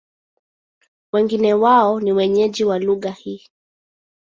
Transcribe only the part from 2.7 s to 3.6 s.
lugha hii.